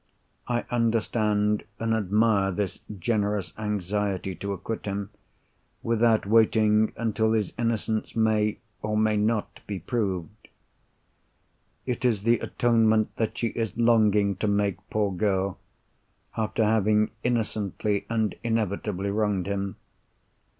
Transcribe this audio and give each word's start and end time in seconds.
I 0.47 0.65
understand 0.71 1.63
and 1.77 1.93
admire 1.93 2.51
this 2.51 2.79
generous 2.97 3.53
anxiety 3.55 4.33
to 4.37 4.51
acquit 4.51 4.87
him, 4.87 5.11
without 5.83 6.25
waiting 6.25 6.91
until 6.97 7.33
his 7.33 7.53
innocence 7.55 8.15
may, 8.15 8.57
or 8.81 8.97
may 8.97 9.15
not, 9.15 9.59
be 9.67 9.77
proved. 9.77 10.47
It 11.85 12.03
is 12.03 12.23
the 12.23 12.39
atonement 12.39 13.15
that 13.17 13.37
she 13.37 13.49
is 13.49 13.77
longing 13.77 14.37
to 14.37 14.47
make, 14.47 14.77
poor 14.89 15.11
girl, 15.13 15.59
after 16.35 16.63
having 16.63 17.11
innocently 17.23 18.07
and 18.09 18.33
inevitably 18.43 19.11
wronged 19.11 19.45
him. 19.45 19.75